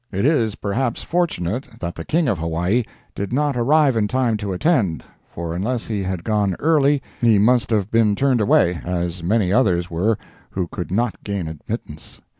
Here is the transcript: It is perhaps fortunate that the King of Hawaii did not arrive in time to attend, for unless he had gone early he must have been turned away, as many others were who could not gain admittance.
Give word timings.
It 0.11 0.25
is 0.25 0.55
perhaps 0.55 1.03
fortunate 1.03 1.67
that 1.79 1.93
the 1.93 2.03
King 2.03 2.27
of 2.27 2.39
Hawaii 2.39 2.85
did 3.13 3.31
not 3.31 3.55
arrive 3.55 3.95
in 3.95 4.07
time 4.07 4.35
to 4.37 4.51
attend, 4.51 5.03
for 5.29 5.53
unless 5.55 5.85
he 5.85 6.01
had 6.01 6.23
gone 6.23 6.55
early 6.57 7.03
he 7.21 7.37
must 7.37 7.69
have 7.69 7.91
been 7.91 8.15
turned 8.15 8.41
away, 8.41 8.81
as 8.83 9.21
many 9.21 9.53
others 9.53 9.91
were 9.91 10.17
who 10.49 10.65
could 10.67 10.89
not 10.89 11.23
gain 11.23 11.47
admittance. 11.47 12.19